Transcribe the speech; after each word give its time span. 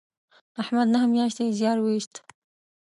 احمد 0.61 0.87
نهه 0.93 1.05
میاشتې 1.13 1.55
زیار 1.57 1.77
و 1.81 1.87
ایست 1.93 2.13